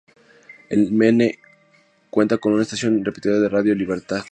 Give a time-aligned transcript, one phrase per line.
[0.69, 1.37] El Mene
[2.09, 4.17] cuenta con una estación repetidora de Radio Libertad.